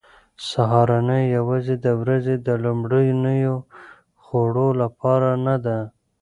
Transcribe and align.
سهارنۍ 0.49 1.23
یوازې 1.37 1.75
د 1.85 1.87
ورځې 2.01 2.35
د 2.47 2.47
لومړنیو 2.63 3.55
خوړو 4.23 4.69
لپاره 4.81 5.29
نه 5.45 5.55
ده. 5.65 5.79